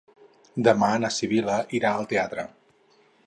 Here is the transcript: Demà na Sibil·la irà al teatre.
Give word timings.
Demà 0.67 0.89
na 1.03 1.11
Sibil·la 1.17 1.59
irà 1.81 1.93
al 1.99 2.09
teatre. 2.15 2.47